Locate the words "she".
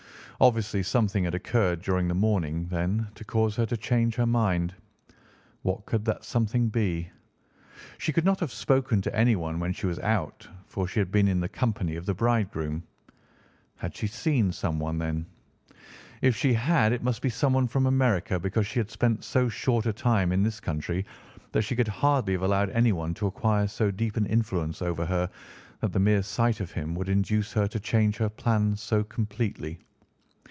7.99-8.11, 9.71-9.85, 10.87-10.97, 13.95-14.07, 16.35-16.53, 18.65-18.79, 21.61-21.75